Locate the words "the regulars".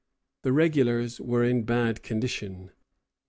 0.43-1.19